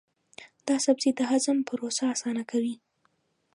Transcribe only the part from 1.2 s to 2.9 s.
هضم پروسه اسانه کوي.